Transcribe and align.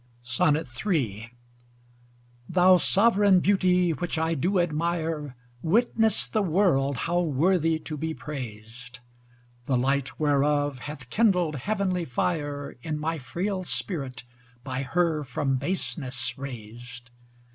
III 0.83 1.31
Thou 2.49 2.77
sovereign 2.77 3.39
beauty 3.39 3.91
which 3.93 4.17
I 4.17 4.33
do 4.33 4.59
admire, 4.59 5.35
Witness 5.61 6.25
the 6.25 6.41
world 6.41 6.95
how 7.05 7.19
worthy 7.21 7.77
to 7.77 7.97
be 7.97 8.15
praised: 8.15 8.97
The 9.67 9.77
light 9.77 10.19
whereof 10.19 10.79
hath 10.79 11.11
kindled 11.11 11.55
heavenly 11.57 12.05
fire, 12.05 12.77
In 12.81 12.97
my 12.99 13.19
frail 13.19 13.63
spirit 13.63 14.23
by 14.63 14.81
her 14.81 15.23
from 15.23 15.57
baseness 15.57 16.35
raised. 16.35 17.11